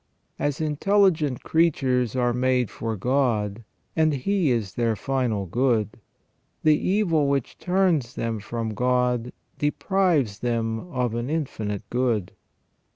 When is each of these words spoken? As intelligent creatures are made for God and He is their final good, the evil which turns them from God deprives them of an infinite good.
As 0.39 0.59
intelligent 0.59 1.43
creatures 1.43 2.15
are 2.15 2.33
made 2.33 2.71
for 2.71 2.95
God 2.97 3.63
and 3.95 4.13
He 4.13 4.49
is 4.49 4.73
their 4.73 4.95
final 4.95 5.45
good, 5.45 5.91
the 6.63 6.75
evil 6.75 7.27
which 7.27 7.59
turns 7.59 8.15
them 8.15 8.39
from 8.39 8.69
God 8.73 9.31
deprives 9.59 10.39
them 10.39 10.79
of 10.91 11.13
an 11.13 11.29
infinite 11.29 11.87
good. 11.91 12.31